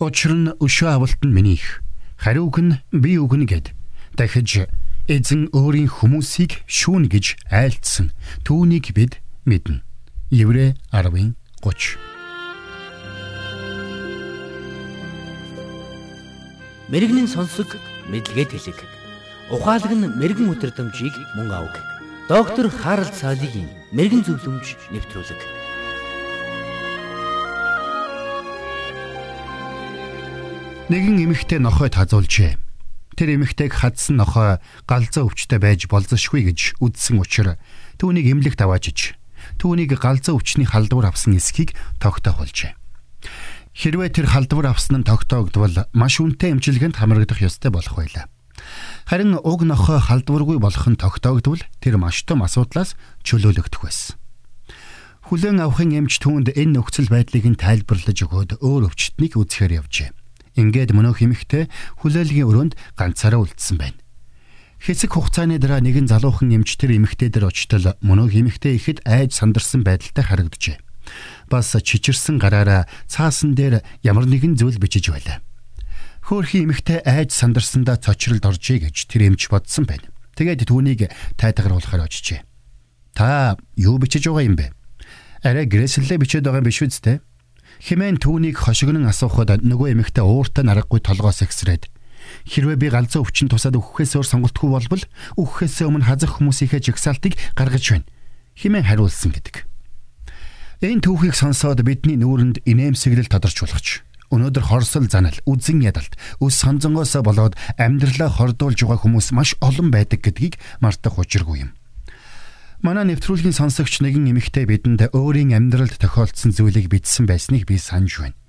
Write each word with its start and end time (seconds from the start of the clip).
Учир 0.00 0.32
нь 0.32 0.48
өшөө 0.56 0.96
авалт 0.96 1.20
нь 1.20 1.28
минийх. 1.28 1.84
Хариуг 2.16 2.56
нь 2.56 2.80
би 2.88 3.20
үгнэ 3.20 3.44
гэд 3.44 3.76
дахиж 4.16 4.64
эзэн 5.04 5.52
өөрийн 5.52 5.92
хүмүүсийг 5.92 6.64
шүүн 6.64 7.12
гэж 7.12 7.36
айлтсан. 7.52 8.08
Түүнийг 8.40 8.96
бид 8.96 9.20
мэднэ. 9.44 9.84
Еврэ 10.32 10.72
10-ын 10.88 11.36
30. 11.60 12.00
Мэргэний 16.88 17.28
сонсог 17.28 17.68
мэдлэгэд 18.08 18.56
хэлэг. 18.56 18.80
Ухаалаг 19.52 19.92
нь 19.92 20.16
мэрэгэн 20.16 20.48
өдрөмжийг 20.48 21.12
мөн 21.36 21.52
авг. 21.52 21.76
Доктор 22.24 22.72
Харалт 22.72 23.12
цаалогийн 23.12 23.68
мэрэгэн 23.92 24.24
зөвлөмж 24.24 24.80
нэвтрүүлэг. 24.96 25.69
Нэгэн 30.90 31.22
эмэгтэй 31.22 31.62
нохой 31.62 31.86
тазуулжээ. 31.86 32.58
Тэр 33.14 33.28
эмэгтэйг 33.38 33.78
хадсан 33.78 34.18
нохой 34.18 34.58
галзуу 34.90 35.30
өвчтэй 35.30 35.62
байж 35.62 35.86
болзошгүй 35.86 36.50
гэж 36.50 36.82
үздсэн 36.82 37.22
учраас 37.22 37.62
түүнийг 38.02 38.26
эмнэлэгт 38.26 38.58
аваачиж 38.58 39.14
түүнийг 39.62 39.94
галзуу 39.94 40.42
өвчний 40.42 40.66
халдвар 40.66 41.14
авсан 41.14 41.38
эсхийг 41.38 41.78
тогтоохолжээ. 42.02 42.74
Хэрвээ 43.70 44.10
тэр 44.18 44.26
халдвар 44.34 44.74
авсан 44.74 45.06
нь 45.06 45.06
тогтоогдвол 45.06 45.86
маш 45.94 46.18
үнэтэй 46.18 46.58
эмчилгээнд 46.58 46.98
хамрагдах 46.98 47.38
ёстой 47.38 47.70
болох 47.70 47.94
байлаа. 47.94 48.26
Харин 49.06 49.38
уг 49.38 49.62
нохой 49.62 50.02
халдваргүй 50.02 50.58
болох 50.58 50.90
нь 50.90 50.98
тогтоогдвол 50.98 51.62
тэр 51.78 52.02
маш 52.02 52.26
том 52.26 52.42
асуудлаас 52.42 52.98
чөлөөлөгдөх 53.22 53.78
байсан. 53.78 54.18
Хүлэн 55.30 55.62
авахын 55.62 55.94
эмч 56.02 56.18
түүнд 56.18 56.50
энэ 56.58 56.82
нөхцөл 56.82 57.14
байдлыг 57.14 57.46
нь 57.46 57.54
тайлбарлаж 57.54 58.18
өгөөд 58.26 58.50
өөр 58.58 58.90
өвчтнийг 58.90 59.38
үзэхээр 59.38 59.86
явжээ. 59.86 60.10
Ингээд 60.58 60.90
мөнөөх 60.96 61.22
эмэгтэй 61.22 61.70
хүлээлгийн 62.02 62.48
өрөөнд 62.48 62.74
ганцаараа 62.98 63.40
үлдсэн 63.46 63.76
байна. 63.78 63.98
Хэсэг 64.80 65.12
хугацааны 65.12 65.60
дараа 65.60 65.84
нэгэн 65.84 66.08
залуухан 66.08 66.50
эмч 66.56 66.80
тэр 66.80 66.96
эмэгтэй 66.96 67.28
дээр 67.28 67.52
очтол 67.52 67.94
мөнөөх 68.00 68.32
эмэгтэй 68.32 68.80
ихэд 68.80 69.04
айж 69.04 69.36
сандарсан 69.36 69.84
байдалтай 69.84 70.24
харагджээ. 70.24 70.80
Бас 71.52 71.76
чичирсэн 71.76 72.40
гараараа 72.40 72.88
цаасан 73.04 73.52
дээр 73.52 73.84
ямар 74.00 74.24
нэгэн 74.24 74.56
зүйл 74.56 74.80
бичиж 74.80 75.12
байлаа. 75.12 75.44
Хөөхий 76.24 76.64
эмэгтэй 76.64 77.04
айж 77.04 77.36
сандарсандаа 77.36 78.00
цочролд 78.00 78.44
оржээ 78.44 78.88
гэж 78.88 78.96
тэр 79.04 79.28
эмч 79.28 79.52
бодсон 79.52 79.84
байна. 79.84 80.08
Тэгээд 80.32 80.64
түүнийг 80.64 81.12
тайтгаруулахаар 81.36 82.08
очжээ. 82.08 82.40
Та 83.12 83.60
юу 83.76 84.00
бичиж 84.00 84.24
байгаа 84.24 84.48
юм 84.48 84.56
бэ? 84.56 84.72
Арай 85.44 85.68
грэслэлээ 85.68 86.18
бичээд 86.20 86.44
байгаа 86.48 86.64
юм 86.64 86.68
биш 86.68 86.80
үсттэй? 86.80 87.20
Химэн 87.80 88.20
түүнийг 88.20 88.60
хошигнон 88.60 89.08
асуухад 89.08 89.64
нөгөө 89.64 89.96
эмэгтэй 89.96 90.20
ууртай 90.20 90.68
наргагүй 90.68 91.00
толгоос 91.00 91.40
ихсрээд 91.40 91.88
хэрвээ 92.44 92.76
би 92.76 92.88
галзуу 92.92 93.24
өвчин 93.24 93.48
тусаад 93.48 93.80
өгөхөөс 93.80 94.20
өөр 94.20 94.28
сонголтгүй 94.28 94.68
болбол 94.68 95.04
өгөхөөс 95.40 95.88
өмнө 95.88 96.04
хазах 96.04 96.36
хүмүүсийнхээ 96.36 96.92
жигсаалтыг 96.92 97.40
гаргаж 97.56 97.84
байна. 97.88 98.06
Химэн 98.52 98.84
хариулсан 98.84 99.32
гэдэг. 99.32 99.64
Энэ 100.84 101.00
түүхийг 101.00 101.32
сонсоод 101.32 101.80
бидний 101.80 102.20
нүүрэнд 102.20 102.68
инээмсэглэл 102.68 103.32
тодорч 103.32 103.64
болгоч. 103.64 103.88
Өнөөдөр 104.30 104.64
хорсол 104.68 105.08
занал, 105.10 105.34
үзэн 105.48 105.80
ядалт, 105.80 106.14
өс 106.38 106.54
санзангоос 106.60 107.18
болоод 107.24 107.56
амьдралаа 107.80 108.30
хордуулж 108.30 108.78
байгаа 108.78 109.00
хүмүүс 109.02 109.32
маш 109.34 109.56
олон 109.58 109.90
байдаг 109.90 110.22
гэдгийг 110.22 110.60
мартах 110.78 111.18
учиргүй 111.18 111.66
юм. 111.66 111.70
Манай 112.80 113.04
нэвтрүүлгийн 113.12 113.52
сонсогч 113.52 114.00
нэгэн 114.00 114.32
эмэгтэй 114.32 114.64
бидэнд 114.64 115.12
өөрийн 115.12 115.52
амьдралд 115.52 116.00
тохиолдсон 116.00 116.56
зүйлийг 116.56 116.88
бичсэн 116.88 117.28
байсныг 117.28 117.68
би 117.68 117.76
санаж 117.76 118.24
байна. 118.24 118.40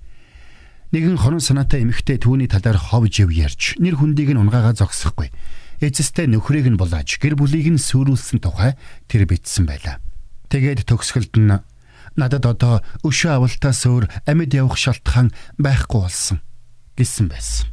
Нэгэн 0.96 1.20
хорон 1.20 1.44
санаатай 1.44 1.84
эмэгтэй 1.84 2.16
түүний 2.16 2.48
талаар 2.48 2.80
хов 2.80 3.12
жив 3.12 3.28
ярьж 3.28 3.76
нэр 3.76 4.00
хүндийг 4.00 4.32
нь 4.32 4.40
унгаагаа 4.40 4.72
зогсохгүй. 4.72 5.28
Эцэстээ 5.84 6.32
нөхрийг 6.32 6.64
нь 6.64 6.80
булааж 6.80 7.20
гэр 7.20 7.36
бүлийг 7.36 7.76
нь 7.76 7.76
сүрүүлсэн 7.76 8.40
тухай 8.40 8.72
тэр 9.04 9.28
бичсэн 9.28 9.68
байлаа. 9.68 10.00
Тэгээд 10.48 10.88
төгсгөлд 10.88 11.36
нь 11.36 11.52
надад 12.16 12.48
одоо 12.48 12.80
өшөө 13.04 13.36
авалтаас 13.36 13.84
өөр 13.84 14.08
амьд 14.24 14.56
явах 14.56 14.80
шалтгаан 14.80 15.28
байхгүй 15.60 16.08
болсон 16.08 16.40
гэсэн 16.96 17.28
байсан. 17.28 17.68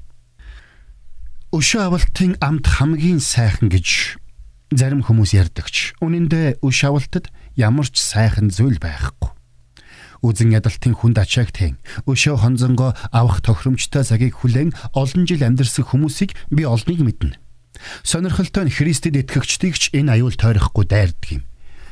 Өшөө 1.55 1.87
авалтын 1.87 2.35
амт 2.43 2.67
хамгийн 2.67 3.23
сайхан 3.23 3.71
гэж 3.71 4.19
Зарим 4.69 5.01
хүмүүс 5.01 5.33
ярьдагч 5.33 5.97
үнэн 5.97 6.29
дээр 6.29 6.61
үе 6.61 6.69
шавалтад 6.69 7.33
ямар 7.57 7.89
ч 7.89 8.05
сайхан 8.05 8.53
зүйл 8.53 8.77
байхгүй. 8.77 9.33
Үзэн 10.21 10.53
ядалтын 10.53 10.93
хүнд 10.93 11.17
ачааг 11.17 11.49
тэн 11.49 11.81
өшөө 12.05 12.37
хонзонгоо 12.37 12.93
авах 13.09 13.41
тохиромжтой 13.41 14.05
цагийг 14.05 14.37
хүлээн 14.37 14.77
олон 14.93 15.25
жил 15.25 15.41
амьдарсан 15.41 15.89
хүмүүсийг 15.89 16.37
би 16.53 16.69
олныг 16.69 17.01
мэднэ. 17.01 17.41
Сонирхолтой 18.05 18.69
нь 18.69 18.75
Христэд 18.75 19.17
итгэгчдийг 19.17 19.73
ч 19.73 19.89
энэ 19.89 20.21
аюул 20.21 20.37
тойрохгүй 20.37 20.85
дайрдаг 20.85 21.41
юм. 21.41 21.43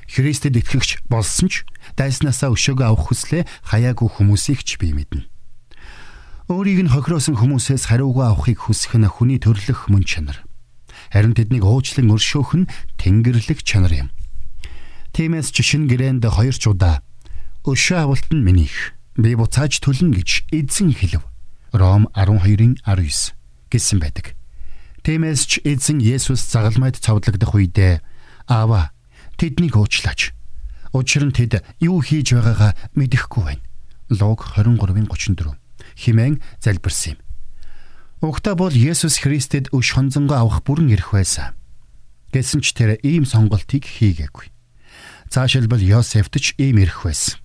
Христэд 0.05 0.61
итгэгч 0.61 1.01
болсон 1.09 1.49
ч 1.49 1.65
дайснаасаа 1.97 2.53
өшөөгөө 2.53 2.85
авах 2.93 3.09
хүслээ 3.09 3.43
хаяагүй 3.73 4.05
хүмүүсийг 4.21 4.61
ч 4.61 4.77
би 4.77 4.93
мэднэ. 4.93 5.25
Өөрийг 6.51 6.85
нь 6.85 6.93
хохироосон 6.93 7.41
хүмүүсээс 7.41 7.89
хариугаа 7.89 8.37
авахыг 8.37 8.69
хүсэх 8.69 9.01
нь 9.01 9.09
хүний 9.09 9.41
төрлөх 9.41 9.89
мөн 9.89 10.05
чанар 10.05 10.46
харин 11.11 11.33
тэднийг 11.33 11.63
уучлан 11.63 12.11
өршөөх 12.11 12.51
нь 12.57 12.69
тэнгэрлэг 12.99 13.63
чанар 13.63 14.07
юм. 14.07 14.09
Тиймээс 15.15 15.49
ч 15.55 15.65
шин 15.65 15.87
гэрээнд 15.89 16.27
хоёр 16.27 16.55
ч 16.55 16.69
удаа 16.69 17.01
өшөө 17.65 17.97
авалт 18.05 18.29
нь 18.31 18.45
минийх 18.45 18.93
би 19.17 19.33
буцааж 19.33 19.81
төлнө 19.81 20.13
гэж 20.21 20.53
эзэн 20.53 20.93
хэлв. 20.93 21.25
Ром 21.73 22.07
12-ын 22.15 22.79
19 22.85 23.33
гэсэн 23.71 23.99
байдаг. 23.99 24.37
Тиймээс 25.03 25.41
ч 25.47 25.51
эзэн 25.65 25.99
Есүс 25.99 26.45
загалмайд 26.47 27.01
цовдлогдох 27.01 27.55
үедээ 27.57 27.99
аава 28.47 28.91
тэднийг 29.35 29.75
уучлаач. 29.75 30.31
Учир 30.93 31.27
нь 31.27 31.35
тэд 31.35 31.65
юу 31.83 31.99
хийж 31.99 32.37
байгаагаа 32.37 32.75
мэдэхгүй 32.95 33.43
байна. 33.43 33.63
Луг 34.09 34.47
23-ын 34.55 35.07
34 35.09 35.55
химэн 35.97 36.39
залбирсан 36.63 37.17
юм. 37.17 37.26
Угтаа 38.17 38.57
бол 38.57 38.73
Есүс 38.73 39.21
Христэд 39.21 39.69
өш 39.69 39.93
хонзонгоо 39.93 40.41
авах 40.41 40.65
бүрэн 40.65 40.89
эрх 40.89 41.13
байсан. 41.13 41.53
Гэсэн 42.33 42.65
ч 42.65 42.73
тэр 42.73 42.97
ийм 43.05 43.29
сонголтыг 43.29 43.85
хийгээгүй. 43.85 44.49
Цаашилбал 45.29 45.77
Йосефт 45.77 46.33
ч 46.41 46.57
ийм 46.57 46.81
эрх 46.81 47.05
байсан. 47.05 47.37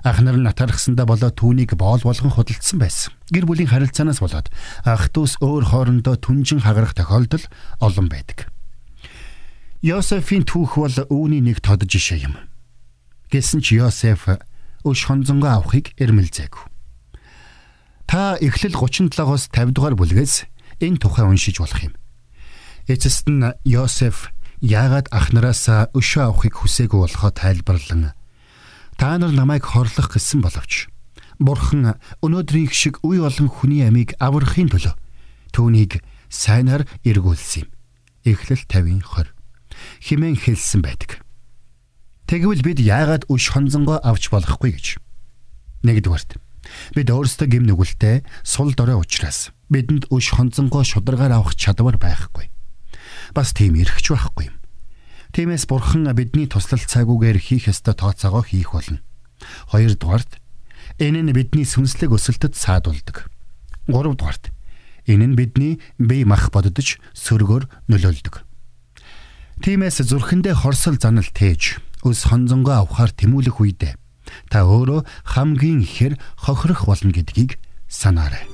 Ах 0.00 0.24
нар 0.24 0.40
нь 0.40 0.46
натархсандаа 0.48 1.04
болоод 1.04 1.36
түүнийг 1.36 1.76
боол 1.76 2.00
болгон 2.00 2.32
худалдсан 2.32 2.80
байсан. 2.80 3.12
Гэр 3.28 3.44
бүлийн 3.44 3.68
харилцаанаас 3.68 4.24
болоод 4.24 4.48
ах 4.88 5.12
дүүс 5.12 5.44
өөр 5.44 5.68
хоорондоо 5.68 6.16
түнжин 6.16 6.64
хагарах 6.64 6.96
тохиолдол 6.96 7.44
олон 7.84 8.08
байдаг. 8.08 8.48
Йосефийн 9.84 10.48
түүх 10.48 10.80
бол 10.80 10.96
үүний 11.12 11.44
нэг 11.44 11.60
тод 11.60 11.84
жишээ 11.84 12.24
юм. 12.24 12.40
Гэсэн 13.28 13.60
ч 13.60 13.76
Йосеф 13.76 14.32
өш 14.80 15.00
хонзонгоо 15.04 15.60
авахыг 15.60 15.92
эрмэлзээгүй. 16.00 16.69
Та 18.10 18.34
Эхлэл 18.42 18.74
37-оос 18.74 19.54
50 19.54 19.70
дугаар 19.70 19.94
бүлгээс 19.94 20.50
энэ 20.82 20.98
тухай 20.98 21.22
уншиж 21.30 21.62
болох 21.62 21.78
юм. 21.78 21.94
Эцэст 22.90 23.30
нь 23.30 23.54
Йосеф 23.62 24.34
яагаад 24.58 25.14
ах 25.14 25.30
нараасаа 25.30 25.94
өшөө 25.94 26.26
авахыг 26.26 26.58
хүсээгүй 26.58 27.06
болохоо 27.06 27.30
тайлбарлан 27.30 28.10
та 28.98 29.14
нар 29.14 29.30
намайг 29.30 29.62
хорлох 29.62 30.10
гэсэн 30.10 30.42
боловч 30.42 30.90
Бурхан 31.38 32.02
өнөөдрийн 32.18 32.74
шиг 32.74 32.98
үе 33.06 33.22
олон 33.22 33.46
хүний 33.46 33.86
амийг 33.86 34.18
аврахын 34.18 34.74
төлөө 34.74 34.98
түүнийг 35.54 36.02
сайнаар 36.26 36.90
эргүүлсэн 37.06 37.62
юм. 37.62 37.70
Эхлэл 38.26 38.66
50-ын 38.66 39.06
20 39.06 39.30
химэн 40.02 40.34
хэлсэн 40.34 40.82
байдаг. 40.82 41.22
Тэгвэл 42.26 42.66
бид 42.66 42.82
яагаад 42.82 43.30
өш 43.30 43.54
хонзонгоо 43.54 44.02
авч 44.02 44.34
болохгүй 44.34 44.74
гэж. 44.74 44.86
Нэгдүгээрт 45.86 46.49
Бид 46.94 47.08
өөрсдөө 47.10 47.46
гим 47.48 47.64
нүгэлтэй 47.66 48.22
сул 48.42 48.74
дорой 48.74 48.98
учраас 48.98 49.50
бидэнд 49.70 50.10
өш 50.10 50.34
хонцонгоо 50.34 50.82
шударгаар 50.82 51.38
авах 51.38 51.54
чадвар 51.54 51.98
байхгүй. 51.98 52.50
Бас 53.34 53.54
тийм 53.54 53.78
эрхч 53.78 54.10
байхгүй 54.10 54.50
юм. 54.50 54.56
Тиймээс 55.30 55.70
бурхан 55.70 56.10
бидний 56.10 56.50
туслал 56.50 56.82
цагуугаар 56.82 57.38
хийх 57.38 57.70
ёстой 57.70 57.94
тооцоогоо 57.94 58.42
хийх 58.42 58.74
болно. 58.74 58.98
Хоёрдугаарт 59.70 60.42
энэ 60.98 61.22
нь 61.22 61.34
бидний 61.36 61.62
сүнслэг 61.62 62.10
өсөлтөд 62.10 62.58
саадуулдаг. 62.58 63.30
Гуравдугаарт 63.86 64.50
энэ 65.06 65.26
нь 65.30 65.38
бидний 65.38 65.78
бие 66.02 66.26
мах 66.26 66.50
боддож 66.50 66.98
сөргөөр 67.14 67.70
нөлөөлдөг. 67.86 68.42
Тиймээс 69.62 70.02
зүрхэндээ 70.02 70.56
хорсол 70.56 70.98
занал 70.98 71.28
тээж 71.30 71.78
өс 72.02 72.26
хонзонгоо 72.26 72.80
авахар 72.80 73.12
тэмүүлэх 73.14 73.60
үедээ 73.60 73.99
та 74.50 74.66
өөрөө 74.66 75.06
хамгийн 75.24 75.80
ихээр 75.82 76.14
хохирох 76.36 76.86
болно 76.86 77.10
гэдгийг 77.10 77.58
санаарай. 77.88 78.46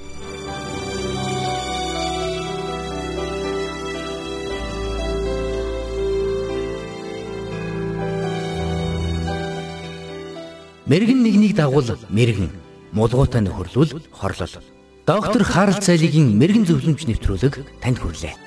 Мэргэн 10.86 11.18
нэгнийг 11.26 11.58
дагуул 11.58 11.98
мэргэн 12.14 12.50
мулгуутай 12.94 13.42
нөхөрлөл 13.42 14.06
хорлол. 14.14 14.54
Доктор 15.06 15.42
Харалт 15.42 15.82
цайлигийн 15.82 16.38
мэрэгэн 16.38 16.66
зөвлөмж 16.66 17.10
нэвтрүүлэг 17.10 17.82
танд 17.82 17.98
хүрэлээ. 17.98 18.45